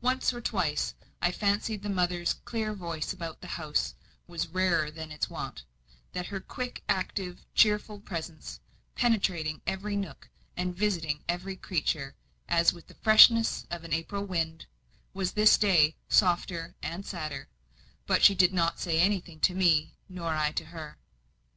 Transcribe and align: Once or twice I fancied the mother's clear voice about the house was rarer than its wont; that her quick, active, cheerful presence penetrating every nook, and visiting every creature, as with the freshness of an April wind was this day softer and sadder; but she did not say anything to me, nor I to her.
Once 0.00 0.32
or 0.32 0.40
twice 0.40 0.94
I 1.20 1.32
fancied 1.32 1.82
the 1.82 1.88
mother's 1.88 2.34
clear 2.44 2.74
voice 2.74 3.12
about 3.12 3.40
the 3.40 3.48
house 3.58 3.94
was 4.28 4.46
rarer 4.46 4.88
than 4.88 5.10
its 5.10 5.28
wont; 5.28 5.64
that 6.12 6.26
her 6.28 6.38
quick, 6.38 6.84
active, 6.88 7.44
cheerful 7.56 7.98
presence 7.98 8.60
penetrating 8.94 9.60
every 9.66 9.96
nook, 9.96 10.28
and 10.56 10.76
visiting 10.76 11.24
every 11.28 11.56
creature, 11.56 12.14
as 12.48 12.72
with 12.72 12.86
the 12.86 12.94
freshness 12.94 13.66
of 13.68 13.82
an 13.82 13.92
April 13.92 14.24
wind 14.24 14.66
was 15.12 15.32
this 15.32 15.58
day 15.58 15.96
softer 16.08 16.76
and 16.80 17.04
sadder; 17.04 17.48
but 18.06 18.22
she 18.22 18.36
did 18.36 18.54
not 18.54 18.78
say 18.78 19.00
anything 19.00 19.40
to 19.40 19.56
me, 19.56 19.92
nor 20.08 20.34
I 20.36 20.52
to 20.52 20.66
her. 20.66 20.98